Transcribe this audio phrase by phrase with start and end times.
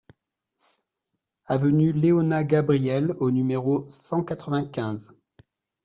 [1.45, 5.15] Avenue Léona Gabriel au numéro cent quatre-vingt-quinze